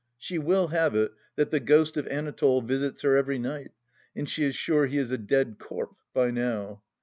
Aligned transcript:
She 0.17 0.39
will 0.39 0.69
have 0.69 0.95
it 0.95 1.11
that 1.35 1.51
the 1.51 1.59
ghost 1.59 1.95
of 1.95 2.07
Anatole 2.07 2.63
visits 2.63 3.03
her 3.03 3.15
every 3.15 3.37
night, 3.37 3.69
and 4.15 4.27
she 4.27 4.43
is 4.45 4.55
sure 4.55 4.87
he 4.87 4.97
is 4.97 5.11
a 5.11 5.17
"dead 5.19 5.59
corp" 5.59 5.93
by 6.11 6.31
now. 6.31 6.81